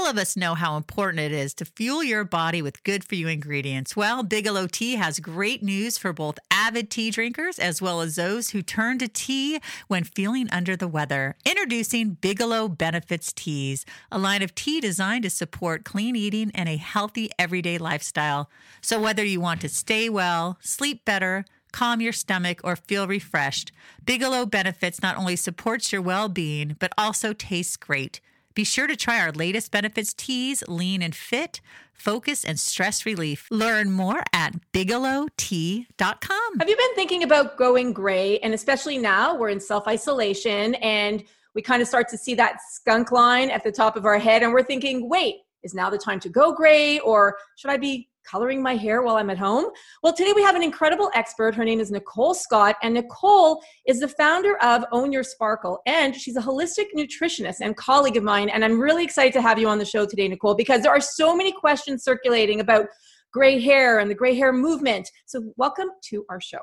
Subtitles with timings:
[0.00, 3.16] All of us know how important it is to fuel your body with good for
[3.16, 3.94] you ingredients.
[3.94, 8.48] Well, Bigelow Tea has great news for both avid tea drinkers as well as those
[8.48, 11.36] who turn to tea when feeling under the weather.
[11.44, 16.78] Introducing Bigelow Benefits Teas, a line of tea designed to support clean eating and a
[16.78, 18.48] healthy everyday lifestyle.
[18.80, 23.70] So, whether you want to stay well, sleep better, calm your stomach, or feel refreshed,
[24.06, 28.22] Bigelow Benefits not only supports your well being, but also tastes great.
[28.54, 31.60] Be sure to try our latest benefits teas, lean and fit,
[31.92, 33.46] focus, and stress relief.
[33.50, 36.58] Learn more at bigelowtea.com.
[36.58, 38.38] Have you been thinking about going gray?
[38.40, 41.22] And especially now we're in self isolation and
[41.54, 44.42] we kind of start to see that skunk line at the top of our head.
[44.42, 46.98] And we're thinking, wait, is now the time to go gray?
[47.00, 49.66] Or should I be coloring my hair while I'm at home?
[50.02, 51.54] Well, today we have an incredible expert.
[51.54, 56.14] Her name is Nicole Scott, and Nicole is the founder of Own Your Sparkle, and
[56.14, 58.48] she's a holistic nutritionist and colleague of mine.
[58.48, 61.00] And I'm really excited to have you on the show today, Nicole, because there are
[61.00, 62.86] so many questions circulating about
[63.32, 65.08] gray hair and the gray hair movement.
[65.26, 66.60] So, welcome to our show.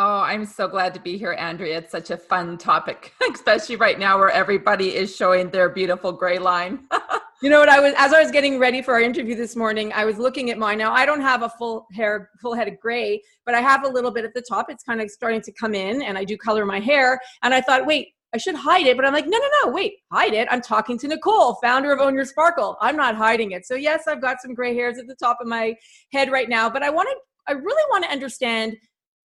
[0.00, 1.78] Oh, I'm so glad to be here, Andrea.
[1.78, 6.38] It's such a fun topic, especially right now where everybody is showing their beautiful gray
[6.38, 6.86] line.
[7.40, 9.92] you know what I was as I was getting ready for our interview this morning,
[9.92, 10.78] I was looking at mine.
[10.78, 13.88] Now I don't have a full hair, full head of gray, but I have a
[13.88, 14.66] little bit at the top.
[14.68, 17.20] It's kind of starting to come in, and I do color my hair.
[17.42, 19.94] And I thought, wait, I should hide it, but I'm like, no, no, no, wait,
[20.12, 20.48] hide it.
[20.50, 22.76] I'm talking to Nicole, founder of Own Your Sparkle.
[22.80, 23.66] I'm not hiding it.
[23.66, 25.74] So yes, I've got some gray hairs at the top of my
[26.12, 27.16] head right now, but I want to,
[27.46, 28.76] I really want to understand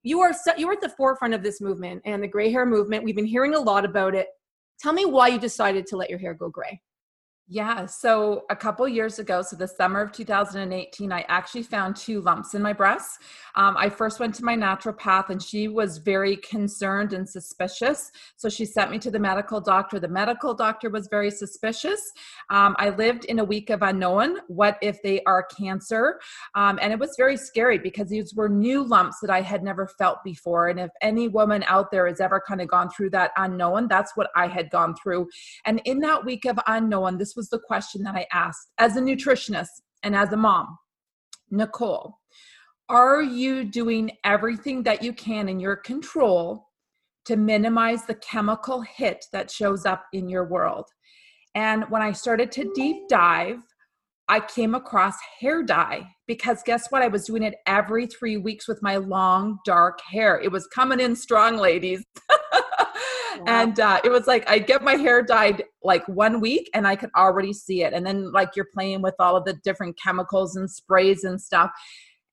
[0.04, 2.64] you are so, you are at the forefront of this movement and the gray hair
[2.64, 3.04] movement.
[3.04, 4.28] We've been hearing a lot about it.
[4.80, 6.80] Tell me why you decided to let your hair go gray.
[7.46, 7.84] Yeah.
[7.84, 12.54] So a couple years ago, so the summer of 2018, I actually found two lumps
[12.54, 13.18] in my breasts.
[13.54, 18.10] Um, I first went to my naturopath and she was very concerned and suspicious.
[18.36, 20.00] So she sent me to the medical doctor.
[20.00, 22.00] The medical doctor was very suspicious.
[22.48, 24.38] Um, I lived in a week of unknown.
[24.48, 26.20] What if they are cancer?
[26.54, 29.86] Um, and it was very scary because these were new lumps that I had never
[29.86, 30.68] felt before.
[30.68, 34.12] And if any woman out there has ever kind of gone through that unknown, that's
[34.16, 35.28] what I had gone through.
[35.66, 39.00] And in that week of unknown, this was the question that I asked as a
[39.00, 39.68] nutritionist
[40.02, 40.78] and as a mom
[41.50, 42.18] Nicole,
[42.88, 46.68] are you doing everything that you can in your control
[47.24, 50.86] to minimize the chemical hit that shows up in your world?
[51.54, 53.60] And when I started to deep dive,
[54.28, 57.02] I came across hair dye because guess what?
[57.02, 60.40] I was doing it every three weeks with my long, dark hair.
[60.40, 62.02] It was coming in strong, ladies.
[63.46, 66.96] And uh, it was like I'd get my hair dyed like one week and I
[66.96, 67.92] could already see it.
[67.92, 71.70] And then like you're playing with all of the different chemicals and sprays and stuff.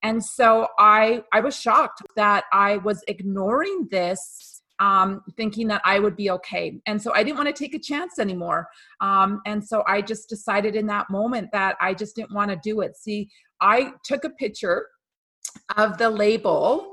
[0.03, 4.51] And so I I was shocked that I was ignoring this
[4.81, 6.81] um, thinking that I would be okay.
[6.88, 8.68] And so I didn't want to take a chance anymore.
[9.00, 12.59] Um, and so I just decided in that moment that I just didn't want to
[12.63, 12.97] do it.
[12.97, 13.29] See,
[13.62, 14.88] I took a picture
[15.78, 16.91] of the label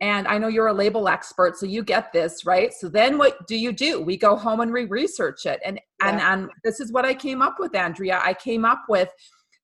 [0.00, 2.72] and I know you're a label expert, so you get this, right?
[2.72, 4.00] So then what do you do?
[4.00, 5.60] We go home and we research it.
[5.64, 6.08] And yeah.
[6.08, 8.20] and and this is what I came up with, Andrea.
[8.24, 9.10] I came up with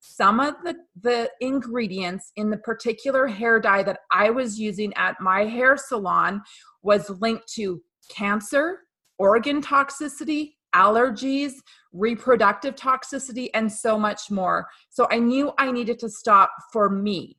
[0.01, 5.21] some of the the ingredients in the particular hair dye that I was using at
[5.21, 6.43] my hair salon
[6.83, 7.81] was linked to
[8.15, 8.81] cancer,
[9.19, 11.53] organ toxicity, allergies,
[11.93, 14.69] reproductive toxicity, and so much more.
[14.91, 17.39] So I knew I needed to stop for me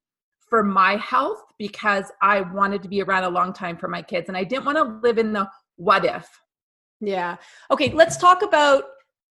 [0.49, 4.27] for my health because I wanted to be around a long time for my kids
[4.27, 6.27] and I didn't want to live in the what if.
[6.99, 7.37] Yeah.
[7.69, 8.85] Okay, let's talk about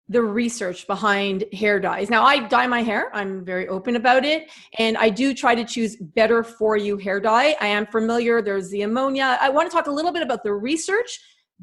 [0.08, 2.12] the research behind hair dyes.
[2.12, 3.10] Now, I dye my hair.
[3.16, 4.52] I'm very open about it.
[4.78, 7.56] And I do try to choose better for you hair dye.
[7.60, 8.42] I am familiar.
[8.42, 9.40] There's the ammonia.
[9.42, 11.20] I want to talk a little bit about the research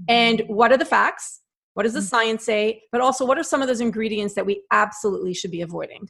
[0.09, 1.41] and what are the facts?
[1.75, 2.07] What does the mm-hmm.
[2.07, 2.83] science say?
[2.91, 6.09] But also, what are some of those ingredients that we absolutely should be avoiding?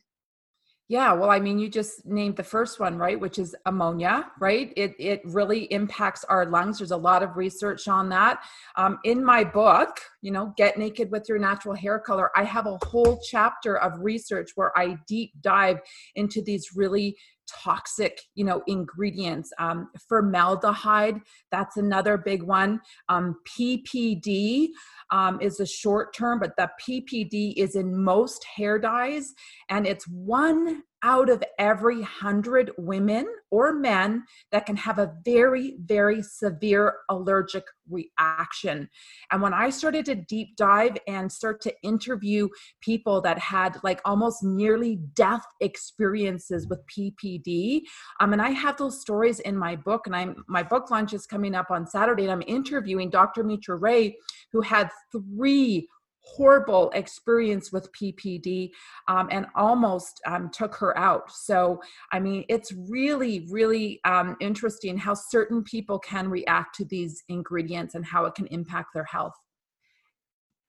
[0.92, 3.18] Yeah, well, I mean, you just named the first one, right?
[3.18, 4.74] Which is ammonia, right?
[4.76, 6.76] It it really impacts our lungs.
[6.76, 8.42] There's a lot of research on that.
[8.76, 12.66] Um, in my book, you know, Get Naked with Your Natural Hair Color, I have
[12.66, 15.80] a whole chapter of research where I deep dive
[16.14, 17.16] into these really
[17.48, 19.52] toxic you know ingredients.
[19.58, 22.80] Um, formaldehyde that's another big one.
[23.08, 24.68] Um, ppd
[25.10, 29.32] um, is a short term but the ppd is in most hair dyes
[29.68, 35.76] and it's one out of every hundred women or men that can have a very,
[35.80, 38.88] very severe allergic reaction.
[39.30, 42.48] And when I started to deep dive and start to interview
[42.80, 47.82] people that had like almost nearly death experiences with PPD,
[48.20, 51.26] um, and I have those stories in my book, and I'm my book launch is
[51.26, 53.42] coming up on Saturday, and I'm interviewing Dr.
[53.42, 54.16] Mitra Ray,
[54.52, 55.88] who had three
[56.24, 58.70] horrible experience with PPD
[59.08, 61.30] um, and almost um, took her out.
[61.32, 61.80] So,
[62.12, 67.94] I mean, it's really, really um, interesting how certain people can react to these ingredients
[67.94, 69.34] and how it can impact their health.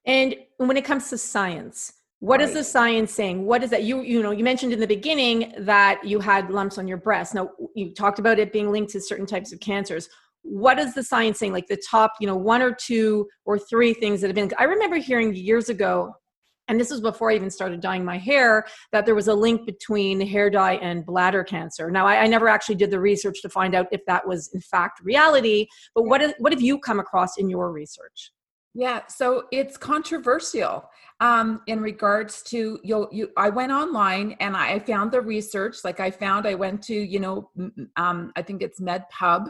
[0.06, 2.48] And when it comes to science, what right.
[2.48, 3.46] is the science saying?
[3.46, 3.84] What is that?
[3.84, 7.36] You you know you mentioned in the beginning that you had lumps on your breast.
[7.36, 10.08] Now you talked about it being linked to certain types of cancers
[10.44, 13.94] what is the science saying like the top you know one or two or three
[13.94, 16.14] things that have been i remember hearing years ago
[16.68, 19.66] and this was before i even started dyeing my hair that there was a link
[19.66, 23.50] between hair dye and bladder cancer now i, I never actually did the research to
[23.50, 27.00] find out if that was in fact reality but what, is, what have you come
[27.00, 28.32] across in your research
[28.76, 30.90] yeah, so it's controversial
[31.20, 33.08] um, in regards to you.
[33.12, 35.78] You, I went online and I found the research.
[35.84, 37.52] Like I found, I went to you know,
[37.98, 39.48] um, I think it's MedPub,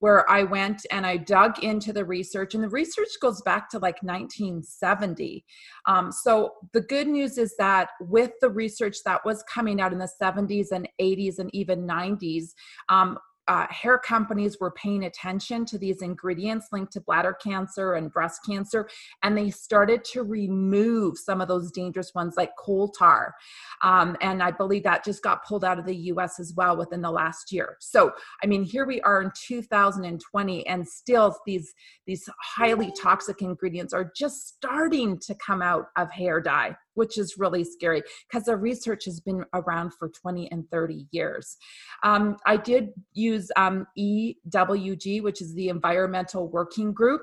[0.00, 3.78] where I went and I dug into the research, and the research goes back to
[3.78, 5.44] like 1970.
[5.86, 9.98] Um, so the good news is that with the research that was coming out in
[9.98, 12.50] the 70s and 80s and even 90s,
[12.88, 18.12] um, uh, hair companies were paying attention to these ingredients linked to bladder cancer and
[18.12, 18.88] breast cancer,
[19.22, 23.34] and they started to remove some of those dangerous ones like coal tar.
[23.82, 27.00] Um, and I believe that just got pulled out of the US as well within
[27.00, 27.76] the last year.
[27.80, 28.12] So,
[28.42, 31.72] I mean, here we are in 2020, and still these,
[32.06, 37.38] these highly toxic ingredients are just starting to come out of hair dye which is
[37.38, 41.56] really scary because the research has been around for 20 and 30 years.
[42.02, 47.22] Um, I did use um, EWG, which is the Environmental Working Group.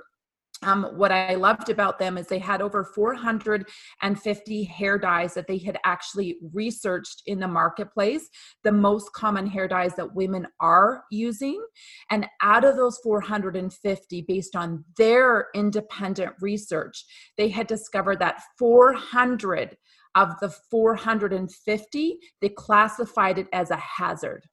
[0.63, 5.57] Um, what I loved about them is they had over 450 hair dyes that they
[5.57, 8.29] had actually researched in the marketplace,
[8.63, 11.63] the most common hair dyes that women are using.
[12.09, 17.03] And out of those 450, based on their independent research,
[17.37, 19.77] they had discovered that 400
[20.15, 24.45] of the 450, they classified it as a hazard.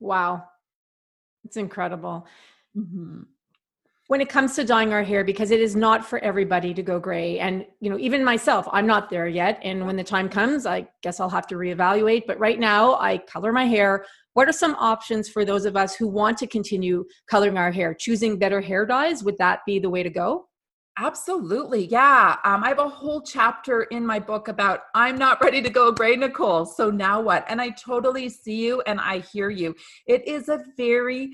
[0.00, 0.44] Wow.
[1.44, 2.26] It's incredible.
[2.76, 3.22] Mm-hmm
[4.10, 6.98] when it comes to dyeing our hair because it is not for everybody to go
[6.98, 10.66] gray and you know even myself i'm not there yet and when the time comes
[10.66, 14.52] i guess i'll have to reevaluate but right now i color my hair what are
[14.52, 18.60] some options for those of us who want to continue coloring our hair choosing better
[18.60, 20.44] hair dyes would that be the way to go
[20.98, 21.86] Absolutely.
[21.86, 22.36] Yeah.
[22.44, 25.92] Um, I have a whole chapter in my book about I'm not ready to go
[25.92, 26.66] gray, Nicole.
[26.66, 27.46] So now what?
[27.48, 29.74] And I totally see you and I hear you.
[30.06, 31.30] It is a very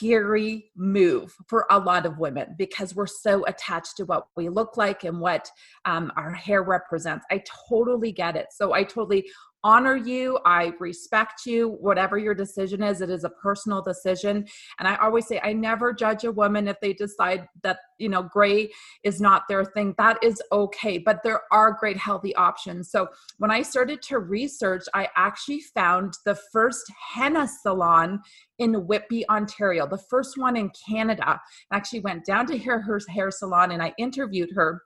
[0.00, 4.76] scary move for a lot of women because we're so attached to what we look
[4.76, 5.50] like and what
[5.84, 7.24] um, our hair represents.
[7.30, 8.46] I totally get it.
[8.50, 9.28] So I totally
[9.64, 10.38] honor you.
[10.44, 11.76] I respect you.
[11.80, 14.46] Whatever your decision is, it is a personal decision.
[14.78, 18.22] And I always say, I never judge a woman if they decide that, you know,
[18.22, 18.70] gray
[19.04, 19.94] is not their thing.
[19.98, 20.98] That is okay.
[20.98, 22.90] But there are great healthy options.
[22.90, 23.08] So
[23.38, 28.20] when I started to research, I actually found the first henna salon
[28.58, 31.40] in Whitby, Ontario, the first one in Canada.
[31.70, 34.82] I actually went down to her, hair salon and I interviewed her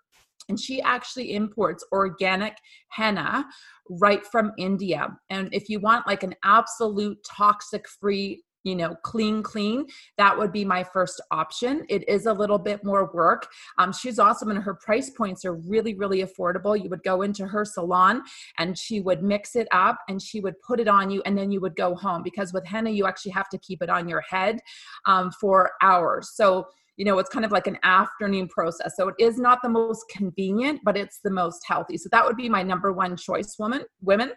[0.49, 2.57] and she actually imports organic
[2.89, 3.47] henna
[3.89, 5.09] right from India.
[5.31, 9.87] And if you want like an absolute toxic free you know clean clean
[10.19, 11.85] that would be my first option.
[11.89, 13.47] It is a little bit more work.
[13.79, 16.83] Um, she's awesome and her price points are really really affordable.
[16.83, 18.23] You would go into her salon
[18.59, 21.53] and she would mix it up and she would put it on you and then
[21.53, 24.23] you would go home because with henna you actually have to keep it on your
[24.23, 24.59] head
[25.07, 26.31] um, for hours.
[26.35, 26.67] So
[26.97, 28.95] you know it's kind of like an afternoon process.
[28.97, 31.97] So it is not the most convenient but it's the most healthy.
[31.97, 34.33] So that would be my number one choice woman women.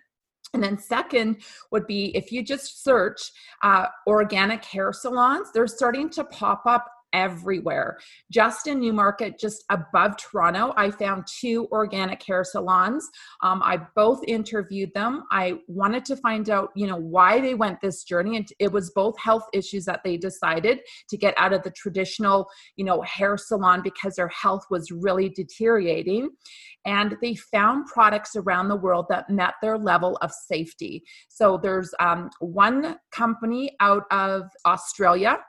[0.53, 3.19] And then, second would be if you just search
[3.63, 7.97] uh, organic hair salons, they're starting to pop up everywhere.
[8.31, 13.09] Just in Newmarket, just above Toronto, I found two organic hair salons.
[13.41, 15.23] Um, I both interviewed them.
[15.31, 18.91] I wanted to find out, you know, why they went this journey, and it was
[18.91, 23.35] both health issues that they decided to get out of the traditional, you know, hair
[23.35, 26.29] salon because their health was really deteriorating.
[26.85, 31.03] And they found products around the world that met their level of safety.
[31.27, 35.39] So there's um, one company out of Australia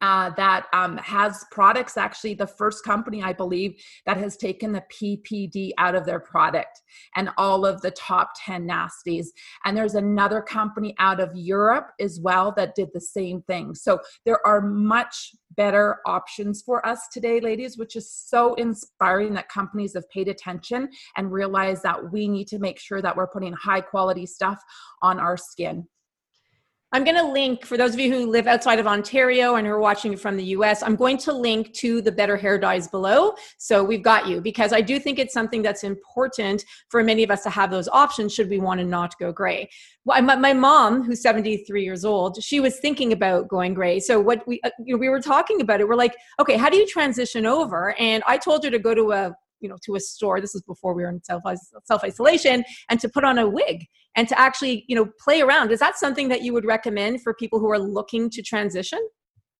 [0.00, 4.82] uh, that um, has products actually the first company i believe that has taken the
[4.92, 6.82] ppd out of their product
[7.16, 9.26] and all of the top 10 nasties.
[9.64, 13.74] And there's another company out of europe as well that did the same thing.
[13.74, 19.48] So there are much better options for us today ladies which is so inspiring that
[19.48, 23.52] companies have paid attention and realized that we need to make sure that we're putting
[23.54, 24.62] high quality stuff
[25.02, 25.84] on our skin
[26.90, 29.72] I'm going to link for those of you who live outside of Ontario and who
[29.74, 33.34] are watching from the US, I'm going to link to the better hair dyes below.
[33.58, 37.30] So we've got you because I do think it's something that's important for many of
[37.30, 39.68] us to have those options should we want to not go gray.
[40.06, 44.00] Well, my, my mom, who's 73 years old, she was thinking about going gray.
[44.00, 45.88] So what we, uh, you know, we were talking about it.
[45.88, 47.94] We're like, okay, how do you transition over?
[47.98, 50.62] And I told her to go to a you know to a store this is
[50.62, 51.42] before we were in self
[51.84, 53.84] self isolation and to put on a wig
[54.16, 55.70] and to actually you know play around.
[55.70, 59.00] Is that something that you would recommend for people who are looking to transition?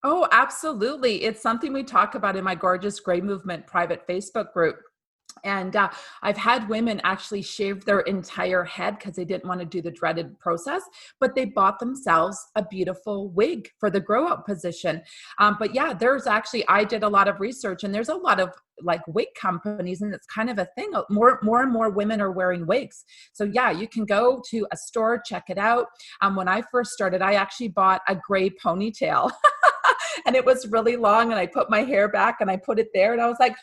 [0.04, 1.24] Oh absolutely.
[1.24, 4.76] It's something we talk about in my gorgeous gray movement private facebook group
[5.44, 5.90] and uh,
[6.22, 9.90] I've had women actually shave their entire head because they didn't want to do the
[9.90, 10.82] dreaded process,
[11.20, 15.02] but they bought themselves a beautiful wig for the grow out position.
[15.38, 18.40] Um, but yeah, there's actually, I did a lot of research and there's a lot
[18.40, 18.52] of
[18.82, 22.30] like wig companies and it's kind of a thing more more and more women are
[22.30, 25.86] wearing wigs so yeah you can go to a store check it out
[26.20, 29.30] um, when i first started i actually bought a gray ponytail
[30.26, 32.88] and it was really long and i put my hair back and i put it
[32.94, 33.56] there and i was like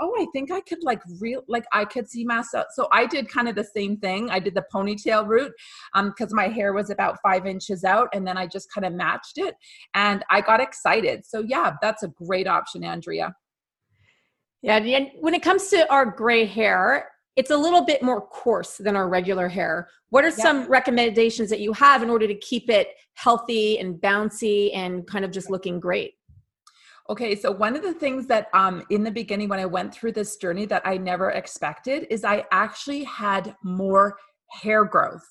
[0.00, 2.66] oh, I think I could like real like I could see myself.
[2.74, 4.30] So I did kind of the same thing.
[4.30, 5.52] I did the ponytail route
[5.94, 8.92] um because my hair was about five inches out, and then I just kind of
[8.92, 9.54] matched it,
[9.94, 11.24] and I got excited.
[11.26, 13.34] So yeah, that's a great option, Andrea.
[14.62, 18.76] Yeah, and when it comes to our gray hair, it's a little bit more coarse
[18.76, 19.88] than our regular hair.
[20.10, 20.34] What are yeah.
[20.34, 25.24] some recommendations that you have in order to keep it healthy and bouncy and kind
[25.24, 26.14] of just looking great?
[27.10, 30.12] Okay, so one of the things that um, in the beginning when I went through
[30.12, 34.16] this journey that I never expected is I actually had more
[34.62, 35.28] hair growth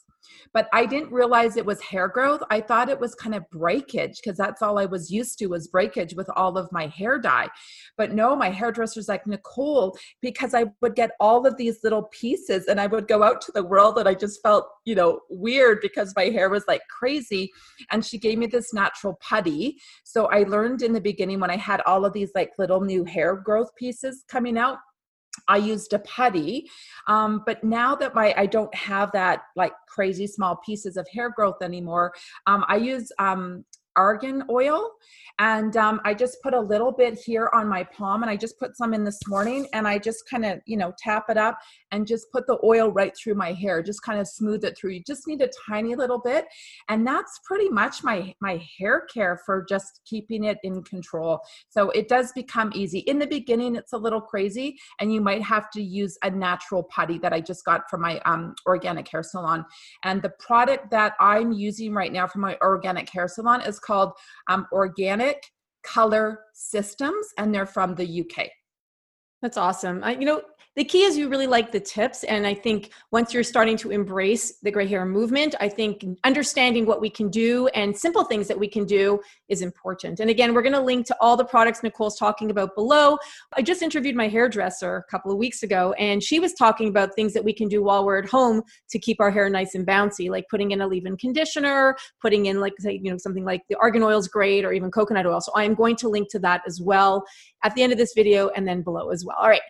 [0.54, 2.42] but I didn't realize it was hair growth.
[2.50, 5.68] I thought it was kind of breakage because that's all I was used to was
[5.68, 7.50] breakage with all of my hair dye.
[7.98, 12.66] But no, my hairdresser's like, Nicole, because I would get all of these little pieces
[12.68, 15.80] and I would go out to the world and I just felt, you know, weird
[15.82, 17.52] because my hair was like crazy.
[17.92, 19.78] And she gave me this natural putty.
[20.04, 23.04] So I learned in the beginning when I had all of these like little new
[23.04, 24.78] hair growth pieces coming out
[25.48, 26.70] I used a putty.
[27.08, 31.30] Um, but now that my I don't have that like crazy small pieces of hair
[31.30, 32.14] growth anymore,
[32.48, 33.66] um, I use um,
[34.00, 34.90] argan oil.
[35.40, 38.60] And um, i just put a little bit here on my palm and i just
[38.60, 41.58] put some in this morning and i just kind of you know tap it up
[41.92, 44.92] and just put the oil right through my hair just kind of smooth it through.
[44.92, 46.46] You just need a tiny little bit
[46.88, 51.40] and that's pretty much my my hair care for just keeping it in control.
[51.70, 53.00] So it does become easy.
[53.00, 56.84] In the beginning it's a little crazy and you might have to use a natural
[56.84, 59.66] putty that i just got from my um, organic hair salon.
[60.04, 64.12] And the product that i'm using right now from my organic hair salon is called
[64.48, 65.42] um, Organic
[65.84, 68.48] Color Systems, and they're from the UK.
[69.42, 70.04] That's awesome.
[70.04, 70.42] I, you know,
[70.80, 73.92] the key is you really like the tips and i think once you're starting to
[73.92, 78.48] embrace the gray hair movement i think understanding what we can do and simple things
[78.48, 79.20] that we can do
[79.50, 80.20] is important.
[80.20, 83.18] And again we're going to link to all the products nicole's talking about below.
[83.58, 87.16] I just interviewed my hairdresser a couple of weeks ago and she was talking about
[87.16, 89.86] things that we can do while we're at home to keep our hair nice and
[89.86, 93.62] bouncy like putting in a leave-in conditioner putting in like say you know something like
[93.70, 95.42] the argan oil is great or even coconut oil.
[95.42, 97.26] So i am going to link to that as well
[97.64, 99.36] at the end of this video and then below as well.
[99.40, 99.62] All right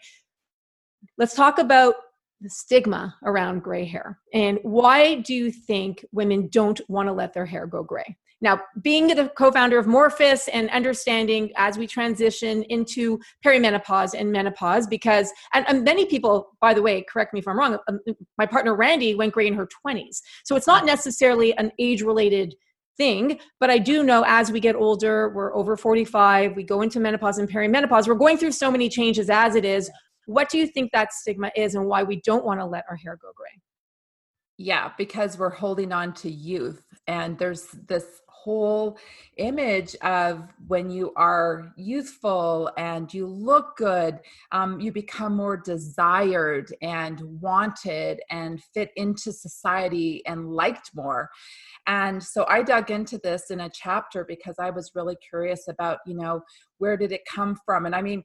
[1.20, 1.96] Let's talk about
[2.40, 7.34] the stigma around gray hair and why do you think women don't want to let
[7.34, 8.16] their hair go gray?
[8.40, 14.32] Now, being the co founder of Morphus and understanding as we transition into perimenopause and
[14.32, 18.00] menopause, because, and, and, many people, by the way, correct me if I'm wrong, um,
[18.38, 20.22] my partner Randy went gray in her 20s.
[20.46, 22.56] So it's not necessarily an age related
[22.98, 27.02] thing, but I do know as we get older, we're over 45, we go into
[27.02, 29.92] menopause and perimenopause, we're going through so many changes as it is.
[30.30, 32.96] What do you think that stigma is and why we don't want to let our
[32.96, 33.60] hair go gray?
[34.60, 36.86] Yeah, because we're holding on to youth.
[37.08, 39.00] And there's this whole
[39.38, 44.20] image of when you are youthful and you look good,
[44.52, 51.32] um, you become more desired and wanted and fit into society and liked more.
[51.88, 55.98] And so I dug into this in a chapter because I was really curious about,
[56.06, 56.44] you know,
[56.78, 57.88] where did it come from?
[57.88, 58.24] And I mean,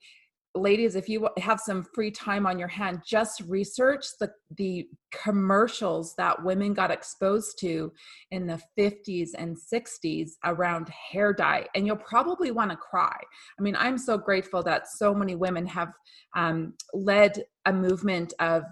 [0.54, 6.14] ladies if you have some free time on your hand just research the the commercials
[6.16, 7.92] that women got exposed to
[8.30, 13.16] in the 50s and 60s around hair dye and you'll probably want to cry.
[13.58, 15.92] I mean i'm so grateful that so many women have
[16.36, 18.62] um, led a movement of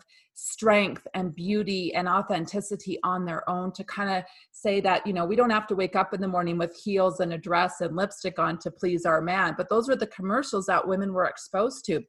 [0.45, 5.25] strength and beauty and authenticity on their own to kind of say that you know
[5.25, 7.95] we don't have to wake up in the morning with heels and a dress and
[7.95, 9.55] lipstick on to please our man.
[9.57, 12.03] But those were the commercials that women were exposed to.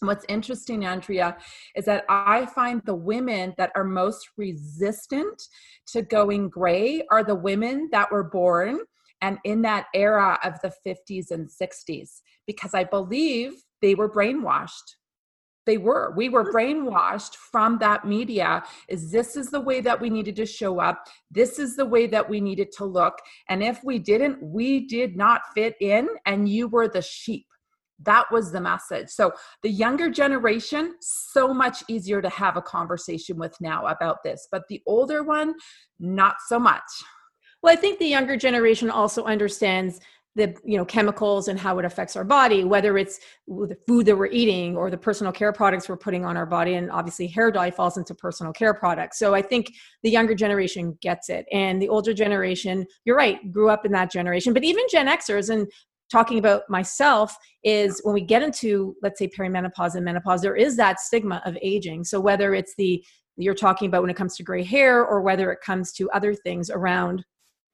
[0.00, 1.36] What's interesting, Andrea,
[1.74, 5.42] is that I find the women that are most resistant
[5.88, 8.80] to going gray are the women that were born
[9.20, 14.96] and in that era of the 50s and 60s, because I believe they were brainwashed
[15.66, 16.12] they were.
[16.16, 16.88] We were mm-hmm.
[16.88, 21.06] brainwashed from that media is this is the way that we needed to show up.
[21.30, 23.18] This is the way that we needed to look.
[23.48, 27.46] And if we didn't we did not fit in and you were the sheep.
[28.04, 29.10] That was the message.
[29.10, 34.48] So the younger generation so much easier to have a conversation with now about this
[34.50, 35.54] but the older one
[36.00, 36.82] not so much.
[37.62, 40.00] Well i think the younger generation also understands
[40.34, 44.16] the you know chemicals and how it affects our body whether it's the food that
[44.16, 47.50] we're eating or the personal care products we're putting on our body and obviously hair
[47.50, 49.18] dye falls into personal care products.
[49.18, 49.72] So i think
[50.02, 54.10] the younger generation gets it and the older generation you're right grew up in that
[54.10, 54.52] generation.
[54.52, 55.70] But even gen xers and
[56.10, 60.76] talking about myself is when we get into let's say perimenopause and menopause there is
[60.76, 62.04] that stigma of aging.
[62.04, 63.04] So whether it's the
[63.36, 66.34] you're talking about when it comes to gray hair or whether it comes to other
[66.34, 67.24] things around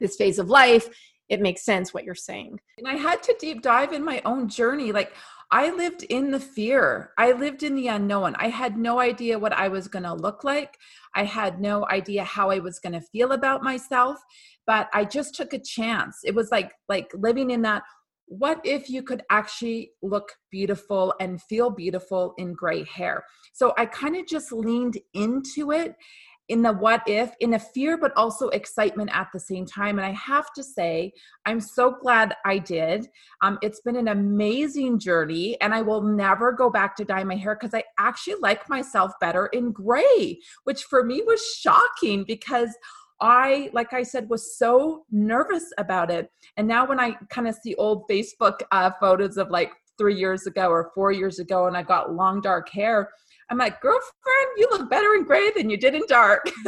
[0.01, 0.89] this phase of life
[1.29, 2.61] it makes sense what you're saying.
[2.79, 4.93] And I had to deep dive in my own journey.
[4.93, 5.13] Like
[5.51, 7.13] I lived in the fear.
[7.17, 8.35] I lived in the unknown.
[8.39, 10.77] I had no idea what I was going to look like.
[11.15, 14.19] I had no idea how I was going to feel about myself,
[14.67, 16.21] but I just took a chance.
[16.25, 17.83] It was like like living in that
[18.29, 23.25] what if you could actually look beautiful and feel beautiful in gray hair?
[23.55, 25.97] So I kind of just leaned into it
[26.49, 29.99] in the what if, in a fear, but also excitement at the same time.
[29.99, 31.13] And I have to say,
[31.47, 33.09] I'm so glad I did.
[33.43, 37.37] Um, it's been an amazing journey, and I will never go back to dye my
[37.37, 42.71] hair because I actually like myself better in gray, which for me was shocking because.
[43.21, 46.31] I, like I said, was so nervous about it.
[46.57, 50.47] And now when I kind of see old Facebook uh, photos of like three years
[50.47, 53.11] ago or four years ago, and I got long dark hair,
[53.51, 54.05] I'm like, girlfriend,
[54.57, 56.51] you look better in gray than you did in dark.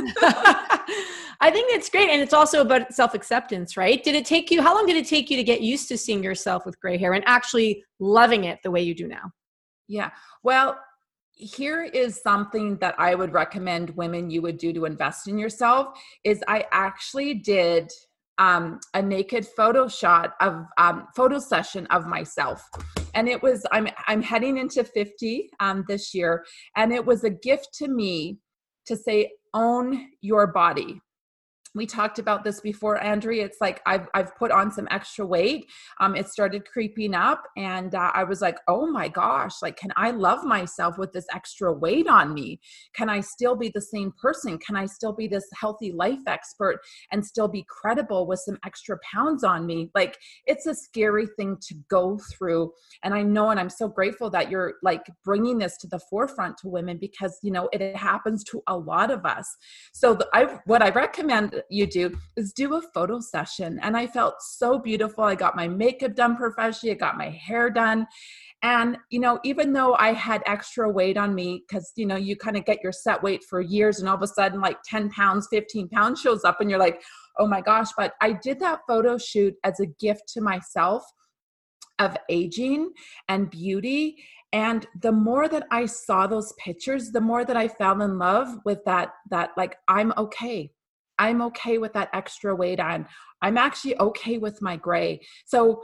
[1.43, 2.09] I think that's great.
[2.09, 4.03] And it's also about self acceptance, right?
[4.03, 6.23] Did it take you, how long did it take you to get used to seeing
[6.23, 9.31] yourself with gray hair and actually loving it the way you do now?
[9.89, 10.11] Yeah.
[10.43, 10.79] Well,
[11.33, 15.99] here is something that I would recommend women you would do to invest in yourself
[16.25, 17.91] is I actually did
[18.41, 22.67] um, a naked photo shot of um, photo session of myself.
[23.15, 26.45] And it was i'm i'm heading into 50 um, this year.
[26.77, 28.39] And it was a gift to me
[28.87, 31.01] to say own your body
[31.75, 35.67] we talked about this before andrea it's like i've, I've put on some extra weight
[36.01, 39.93] um, it started creeping up and uh, i was like oh my gosh like can
[39.97, 42.61] i love myself with this extra weight on me?
[42.95, 44.59] Can i still be the same person?
[44.59, 46.81] Can i still be this healthy life expert
[47.11, 49.91] and still be credible with some extra pounds on me?
[49.95, 54.31] Like it's a scary thing to go through and i know and i'm so grateful
[54.31, 58.45] that you're like bringing this to the forefront to women because you know it happens
[58.45, 59.47] to a lot of us.
[59.93, 63.79] So the, I, what i recommend you do is do a photo session.
[63.83, 65.25] And I felt so beautiful.
[65.25, 68.07] I got my makeup done professionally, I got my hair done.
[68.63, 72.37] And, you know, even though I had extra weight on me, because, you know, you
[72.37, 75.11] kind of get your set weight for years and all of a sudden, like 10
[75.11, 77.01] pounds, 15 pounds shows up, and you're like,
[77.39, 77.89] oh my gosh.
[77.97, 81.05] But I did that photo shoot as a gift to myself
[82.01, 82.91] of aging
[83.29, 84.17] and beauty
[84.53, 88.49] and the more that i saw those pictures the more that i fell in love
[88.65, 90.73] with that that like i'm okay
[91.21, 93.07] I'm okay with that extra weight on.
[93.43, 95.21] I'm actually okay with my gray.
[95.45, 95.83] So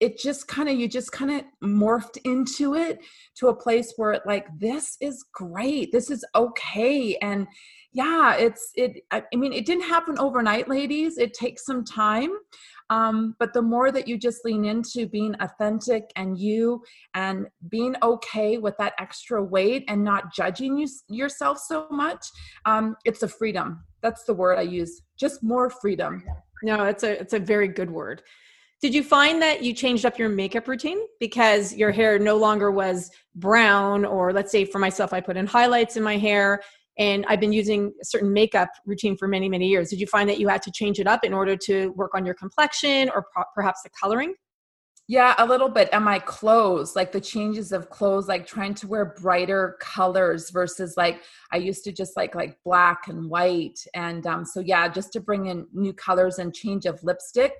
[0.00, 3.00] it just kind of you just kind of morphed into it
[3.36, 7.48] to a place where it like this is great this is okay and
[7.92, 12.30] yeah it's it i mean it didn't happen overnight ladies it takes some time
[12.90, 16.82] um, but the more that you just lean into being authentic and you
[17.14, 22.26] and being okay with that extra weight and not judging you, yourself so much,
[22.64, 23.84] um, it's a freedom.
[24.02, 25.02] That's the word I use.
[25.18, 26.24] Just more freedom.
[26.62, 28.22] No, it's a it's a very good word.
[28.80, 32.70] Did you find that you changed up your makeup routine because your hair no longer
[32.70, 36.62] was brown or let's say for myself I put in highlights in my hair
[36.98, 39.90] and I've been using a certain makeup routine for many, many years.
[39.90, 42.26] Did you find that you had to change it up in order to work on
[42.26, 44.34] your complexion or pro- perhaps the coloring?
[45.10, 45.88] Yeah, a little bit.
[45.92, 50.98] And my clothes, like the changes of clothes, like trying to wear brighter colors versus
[50.98, 53.78] like I used to just like like black and white.
[53.94, 57.54] And um, so yeah, just to bring in new colors and change of lipstick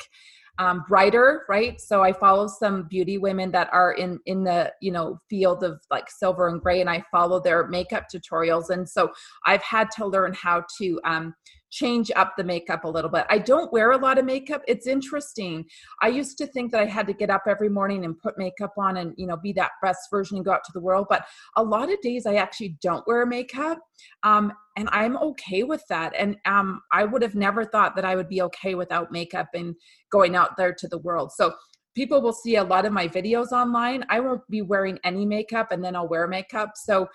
[0.58, 1.80] um, brighter right?
[1.80, 5.80] So i follow some beauty women that are in in the you know field of
[5.90, 8.70] like silver and gray and i follow their makeup tutorials.
[8.70, 9.10] And so
[9.46, 11.34] i've had to learn how to um,
[11.70, 13.26] change up the makeup a little bit.
[13.28, 14.62] I don't wear a lot of makeup.
[14.66, 15.64] It's interesting.
[16.02, 18.72] I used to think that I had to get up every morning and put makeup
[18.78, 21.06] on and, you know, be that best version and go out to the world.
[21.08, 21.26] But
[21.56, 23.78] a lot of days I actually don't wear makeup.
[24.22, 26.12] Um, and I'm okay with that.
[26.16, 29.74] And um, I would have never thought that I would be okay without makeup and
[30.10, 31.32] going out there to the world.
[31.32, 31.54] So
[31.94, 34.04] people will see a lot of my videos online.
[34.08, 36.70] I won't be wearing any makeup and then I'll wear makeup.
[36.76, 37.08] So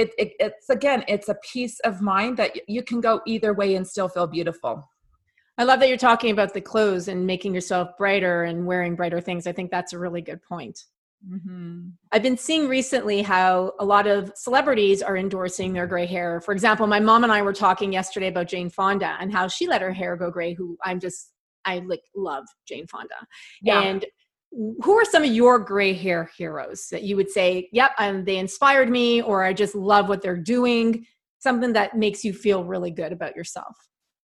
[0.00, 3.74] it, it, it's again it's a peace of mind that you can go either way
[3.74, 4.88] and still feel beautiful.
[5.58, 9.20] I love that you're talking about the clothes and making yourself brighter and wearing brighter
[9.20, 9.46] things.
[9.46, 10.84] I think that's a really good point.
[11.30, 11.88] Mm-hmm.
[12.12, 16.40] i've been seeing recently how a lot of celebrities are endorsing their gray hair.
[16.40, 19.68] For example my mom and i were talking yesterday about jane fonda and how she
[19.68, 21.32] let her hair go gray who i'm just
[21.66, 23.16] i like love jane fonda.
[23.60, 23.82] Yeah.
[23.82, 24.06] and
[24.52, 28.38] who are some of your gray hair heroes that you would say, yep, um, they
[28.38, 31.06] inspired me, or I just love what they're doing?
[31.38, 33.76] Something that makes you feel really good about yourself.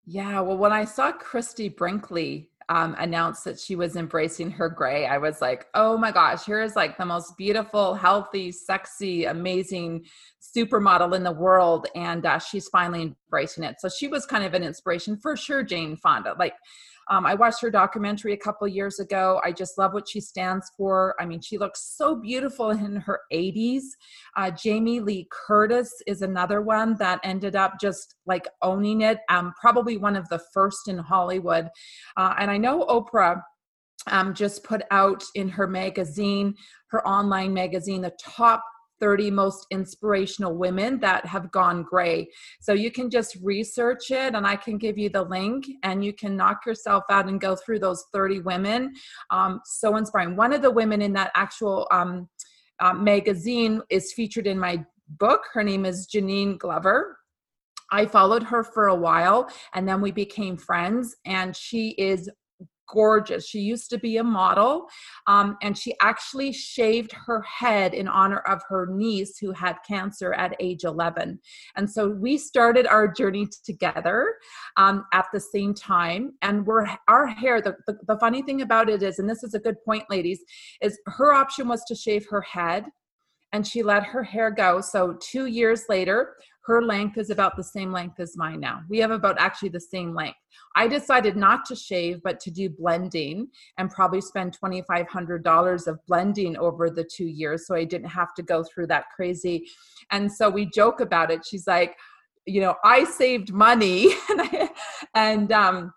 [0.07, 5.07] Yeah, well, when I saw Christie Brinkley um, announce that she was embracing her gray,
[5.07, 10.05] I was like, oh my gosh, here is like the most beautiful, healthy, sexy, amazing
[10.41, 11.87] supermodel in the world.
[11.95, 13.81] And uh, she's finally embracing it.
[13.81, 16.35] So she was kind of an inspiration for sure, Jane Fonda.
[16.39, 16.55] Like,
[17.09, 19.41] um, I watched her documentary a couple years ago.
[19.45, 21.15] I just love what she stands for.
[21.21, 23.83] I mean, she looks so beautiful in her 80s.
[24.37, 29.19] Uh, Jamie Lee Curtis is another one that ended up just like owning it.
[29.29, 31.69] Um, probably one of the first in Hollywood.
[32.17, 33.41] Uh, and I know Oprah
[34.09, 36.55] um, just put out in her magazine,
[36.89, 38.63] her online magazine, the top
[39.03, 42.29] 30 most inspirational women that have gone gray.
[42.61, 46.13] So you can just research it and I can give you the link and you
[46.13, 48.95] can knock yourself out and go through those 30 women.
[49.31, 50.37] Um, so inspiring.
[50.37, 52.29] One of the women in that actual um,
[52.79, 54.85] uh, magazine is featured in my
[55.19, 55.43] book.
[55.53, 57.19] Her name is Janine Glover.
[57.91, 62.31] I followed her for a while and then we became friends, and she is
[62.93, 63.49] gorgeous.
[63.49, 64.87] She used to be a model,
[65.27, 70.33] um, and she actually shaved her head in honor of her niece who had cancer
[70.35, 71.41] at age 11.
[71.77, 74.35] And so we started our journey together
[74.77, 76.33] um, at the same time.
[76.43, 77.61] And we're our hair.
[77.61, 80.41] The, the the funny thing about it is, and this is a good point, ladies,
[80.81, 82.85] is her option was to shave her head
[83.53, 84.81] and she let her hair go.
[84.81, 88.83] So, two years later, her length is about the same length as mine now.
[88.89, 90.39] We have about actually the same length.
[90.77, 93.49] I decided not to shave, but to do blending
[93.79, 97.67] and probably spend $2,500 of blending over the two years.
[97.67, 99.67] So I didn't have to go through that crazy.
[100.13, 101.45] And so we joke about it.
[101.45, 101.97] She's like,
[102.47, 104.71] you know, I saved money and,
[105.15, 105.93] and, um,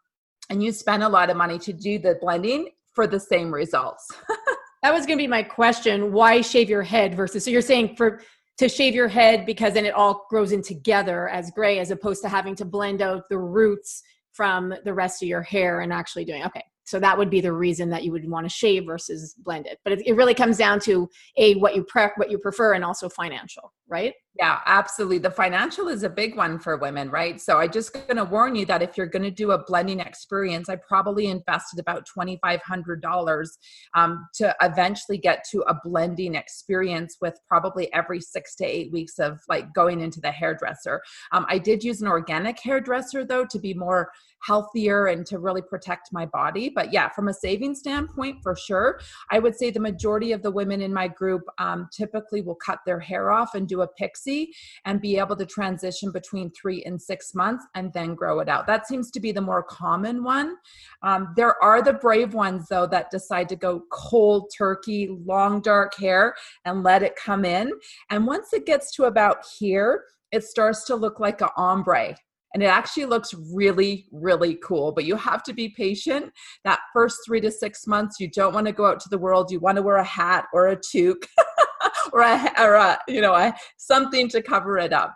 [0.50, 4.12] and you spent a lot of money to do the blending for the same results.
[4.84, 6.12] that was going to be my question.
[6.12, 8.22] Why shave your head versus, so you're saying for,
[8.58, 12.22] to shave your head because then it all grows in together as gray as opposed
[12.22, 16.26] to having to blend out the roots from the rest of your hair and actually
[16.26, 19.34] doing okay so that would be the reason that you would want to shave versus
[19.40, 19.80] blend it.
[19.84, 22.86] But it, it really comes down to a what you pre- what you prefer and
[22.86, 25.20] also financial right yeah, absolutely.
[25.20, 27.40] The financial is a big one for women, right?
[27.40, 30.02] So I just going to warn you that if you're going to do a blending
[30.02, 33.48] experience, I probably invested about $2,500
[33.96, 39.20] um, to eventually get to a blending experience with probably every six to eight weeks
[39.20, 41.02] of like going into the hairdresser.
[41.32, 44.12] Um, I did use an organic hairdresser though to be more
[44.46, 46.70] healthier and to really protect my body.
[46.70, 49.00] But yeah, from a saving standpoint, for sure,
[49.32, 52.80] I would say the majority of the women in my group um, typically will cut
[52.86, 54.52] their hair off and do a pixie
[54.86, 58.68] and be able to transition between three and six months and then grow it out.
[58.68, 60.56] That seems to be the more common one.
[61.04, 65.96] Um, there are the brave ones, though, that decide to go cold turkey, long dark
[65.96, 66.36] hair
[66.66, 67.72] and let it come in.
[68.10, 72.16] And once it gets to about here, it starts to look like an ombre
[72.56, 76.32] and it actually looks really really cool but you have to be patient
[76.64, 79.52] that first three to six months you don't want to go out to the world
[79.52, 81.28] you want to wear a hat or a toque
[82.14, 85.16] or, a, or a you know a, something to cover it up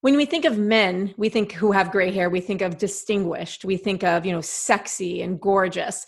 [0.00, 3.64] when we think of men we think who have gray hair we think of distinguished
[3.64, 6.06] we think of you know sexy and gorgeous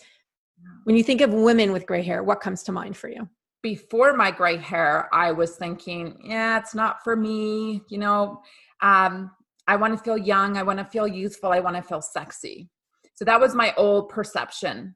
[0.83, 3.27] when you think of women with gray hair what comes to mind for you
[3.61, 8.41] before my gray hair i was thinking yeah it's not for me you know
[8.81, 9.31] um,
[9.67, 10.57] I want to feel young.
[10.57, 11.51] I want to feel youthful.
[11.51, 12.69] I want to feel sexy.
[13.15, 14.95] So that was my old perception.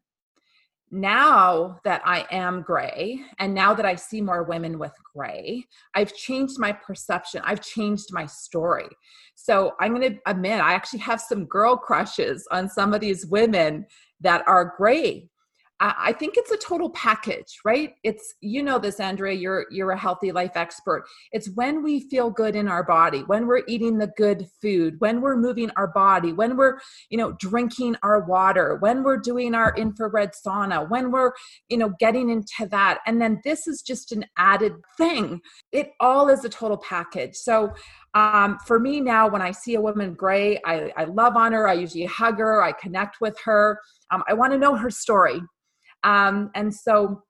[0.92, 6.16] Now that I am gray, and now that I see more women with gray, I've
[6.16, 7.42] changed my perception.
[7.46, 8.88] I've changed my story.
[9.36, 13.28] So I'm going to admit, I actually have some girl crushes on some of these
[13.28, 13.86] women
[14.22, 15.29] that are gray.
[15.82, 17.94] I think it's a total package, right?
[18.04, 19.34] It's you know this, Andrea.
[19.34, 21.06] You're you're a healthy life expert.
[21.32, 25.22] It's when we feel good in our body, when we're eating the good food, when
[25.22, 29.74] we're moving our body, when we're you know drinking our water, when we're doing our
[29.78, 31.32] infrared sauna, when we're
[31.70, 35.40] you know getting into that, and then this is just an added thing.
[35.72, 37.36] It all is a total package.
[37.36, 37.72] So
[38.16, 41.70] um, for me now, when I see a woman gray, I, I love on her.
[41.70, 42.62] I usually hug her.
[42.62, 43.80] I connect with her.
[44.12, 45.42] Um, I want to know her story
[46.04, 47.24] um, and so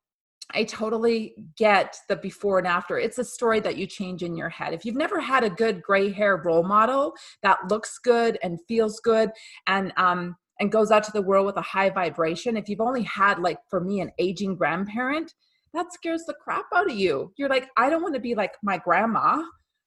[0.52, 2.98] I totally get the before and after.
[2.98, 4.74] It's a story that you change in your head.
[4.74, 9.00] If you've never had a good gray hair role model that looks good and feels
[9.00, 9.30] good
[9.68, 13.04] and um and goes out to the world with a high vibration, if you've only
[13.04, 15.34] had like for me an aging grandparent,
[15.74, 17.32] that scares the crap out of you.
[17.38, 19.44] You're like, I don't want to be like my grandma.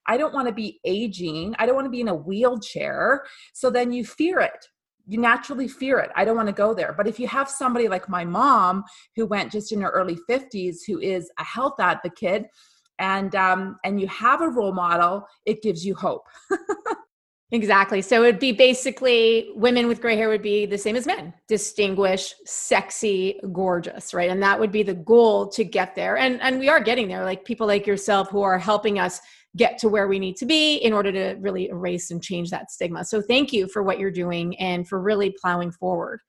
[0.07, 1.55] I don't want to be aging.
[1.59, 3.25] I don't want to be in a wheelchair.
[3.53, 4.67] So then you fear it
[5.07, 6.11] you naturally fear it.
[6.17, 6.95] I don't want to go there.
[6.97, 8.85] But if you have somebody like my mom
[9.17, 12.47] who went just in her early 50s, who is a health advocate,
[12.99, 16.27] and um, and you have a role model, it gives you hope.
[17.51, 18.01] exactly.
[18.01, 22.35] So it'd be basically women with gray hair would be the same as men, distinguished,
[22.47, 24.31] sexy, gorgeous, right?
[24.31, 26.17] And that would be the goal to get there.
[26.17, 27.25] And and we are getting there.
[27.25, 29.21] Like people like yourself who are helping us
[29.57, 32.71] get to where we need to be in order to really erase and change that
[32.71, 33.05] stigma.
[33.05, 36.21] So thank you for what you're doing and for really plowing forward.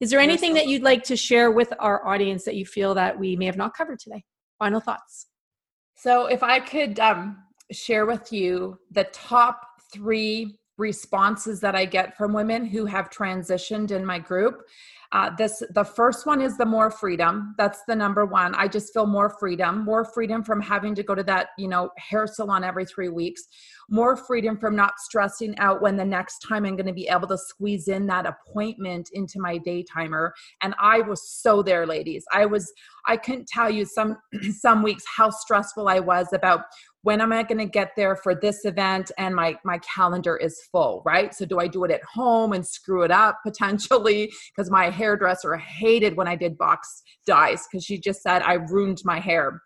[0.00, 3.18] Is there anything that you'd like to share with our audience that you feel that
[3.18, 4.24] we may have not covered today?
[4.58, 5.26] Final thoughts.
[5.96, 7.38] So if I could um,
[7.72, 9.60] share with you the top
[9.92, 14.62] three responses that I get from women who have transitioned in my group.
[15.12, 17.54] Uh, this the first one is the more freedom.
[17.58, 18.54] That's the number one.
[18.54, 21.90] I just feel more freedom, more freedom from having to go to that you know
[21.96, 23.42] hair salon every three weeks,
[23.88, 27.28] more freedom from not stressing out when the next time I'm going to be able
[27.28, 30.34] to squeeze in that appointment into my day timer.
[30.60, 32.24] And I was so there, ladies.
[32.32, 32.72] I was
[33.06, 34.16] I couldn't tell you some
[34.58, 36.62] some weeks how stressful I was about
[37.06, 40.62] when am i going to get there for this event and my my calendar is
[40.72, 41.32] full right?
[41.32, 44.32] So do i do it at home and screw it up potentially?
[44.50, 49.02] Because my hairdresser hated when i did box dyes because she just said i ruined
[49.04, 49.62] my hair.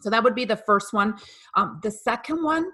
[0.00, 1.14] So that would be the first one.
[1.56, 2.64] Um, the second one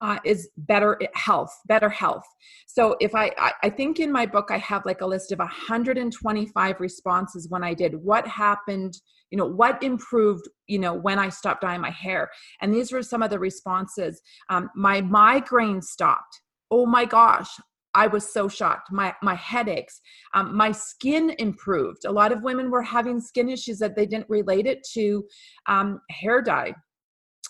[0.00, 2.24] uh, is better health better health
[2.66, 5.38] so if I, I i think in my book i have like a list of
[5.38, 8.94] 125 responses when i did what happened
[9.30, 13.02] you know what improved you know when i stopped dyeing my hair and these were
[13.02, 17.48] some of the responses um, my migraine stopped oh my gosh
[17.94, 18.90] I was so shocked.
[18.90, 20.00] My my headaches,
[20.34, 22.04] um, my skin improved.
[22.04, 25.24] A lot of women were having skin issues that they didn't relate it to
[25.68, 26.74] um, hair dye.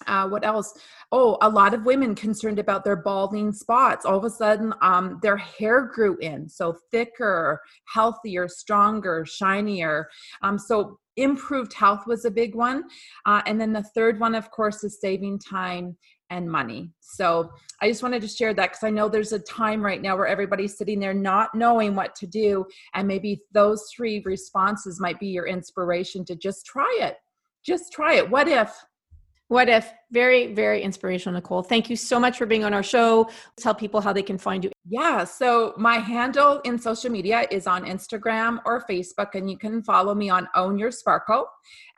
[0.07, 0.75] Uh, what else?
[1.13, 4.05] Oh, a lot of women concerned about their balding spots.
[4.05, 7.61] All of a sudden, um, their hair grew in, so thicker,
[7.93, 10.09] healthier, stronger, shinier.
[10.43, 12.85] Um, so improved health was a big one.
[13.25, 15.97] Uh, and then the third one, of course, is saving time
[16.31, 16.91] and money.
[17.01, 20.17] So I just wanted to share that because I know there's a time right now
[20.17, 22.67] where everybody's sitting there not knowing what to do.
[22.95, 27.17] And maybe those three responses might be your inspiration to just try it.
[27.65, 28.29] Just try it.
[28.29, 28.75] What if?
[29.49, 29.93] What if?
[30.11, 31.63] Very, very inspirational, Nicole.
[31.63, 33.29] Thank you so much for being on our show.
[33.59, 34.71] Tell people how they can find you.
[34.89, 35.25] Yeah.
[35.25, 40.15] So my handle in social media is on Instagram or Facebook, and you can follow
[40.15, 41.47] me on Own Your Sparkle.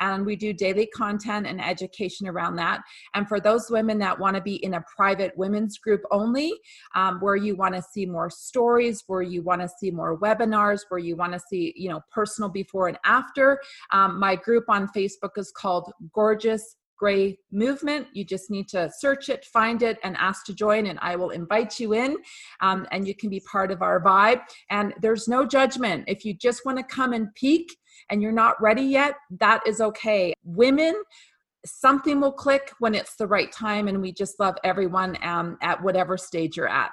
[0.00, 2.82] And we do daily content and education around that.
[3.14, 6.52] And for those women that want to be in a private women's group only,
[6.96, 10.80] um, where you want to see more stories, where you want to see more webinars,
[10.88, 13.60] where you want to see, you know, personal before and after,
[13.92, 18.06] um, my group on Facebook is called Gorgeous Gray Movement.
[18.12, 21.30] You just need to search it, find it, and ask to join, and I will
[21.30, 22.16] invite you in,
[22.60, 24.40] um, and you can be part of our vibe.
[24.70, 26.04] And there's no judgment.
[26.06, 27.76] If you just want to come and peek
[28.10, 30.32] and you're not ready yet, that is okay.
[30.44, 30.94] Women,
[31.64, 35.82] something will click when it's the right time, and we just love everyone um, at
[35.82, 36.92] whatever stage you're at.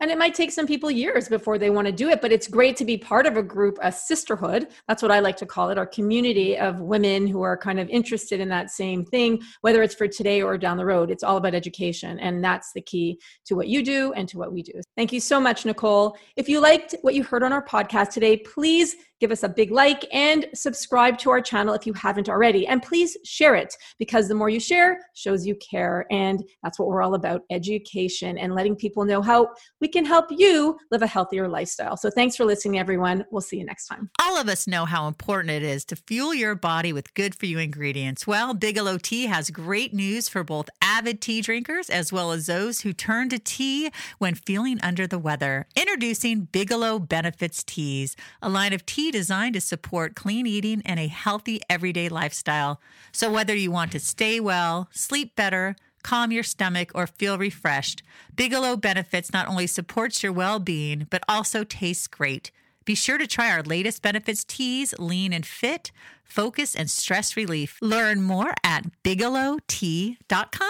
[0.00, 2.48] And it might take some people years before they want to do it, but it's
[2.48, 4.68] great to be part of a group, a sisterhood.
[4.88, 7.88] That's what I like to call it, our community of women who are kind of
[7.88, 11.10] interested in that same thing, whether it's for today or down the road.
[11.10, 12.18] It's all about education.
[12.18, 14.80] And that's the key to what you do and to what we do.
[14.96, 16.16] Thank you so much, Nicole.
[16.36, 19.70] If you liked what you heard on our podcast today, please give us a big
[19.70, 22.66] like and subscribe to our channel if you haven't already.
[22.66, 26.04] And please share it because the more you share shows you care.
[26.10, 29.48] And that's what we're all about education and letting people know how
[29.84, 31.94] we can help you live a healthier lifestyle.
[31.98, 33.26] So thanks for listening, everyone.
[33.30, 34.08] We'll see you next time.
[34.18, 37.44] All of us know how important it is to fuel your body with good for
[37.44, 38.26] you ingredients.
[38.26, 42.80] Well, Bigelow Tea has great news for both avid tea drinkers as well as those
[42.80, 45.66] who turn to tea when feeling under the weather.
[45.76, 51.08] Introducing Bigelow Benefits Teas, a line of tea designed to support clean eating and a
[51.08, 52.80] healthy everyday lifestyle.
[53.12, 58.04] So whether you want to stay well, sleep better, calm your stomach, or feel refreshed,
[58.36, 62.52] Bigelow Benefits not only supports your well being, but also tastes great.
[62.84, 65.90] Be sure to try our latest benefits teas, lean and fit,
[66.22, 67.78] focus, and stress relief.
[67.80, 70.60] Learn more at bigelowtea.com.